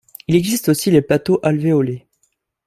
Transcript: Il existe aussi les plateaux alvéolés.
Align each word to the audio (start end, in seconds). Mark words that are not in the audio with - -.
Il 0.27 0.35
existe 0.35 0.69
aussi 0.69 0.89
les 0.89 1.03
plateaux 1.03 1.39
alvéolés. 1.43 2.07